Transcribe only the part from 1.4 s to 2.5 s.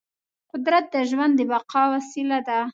بقا وسیله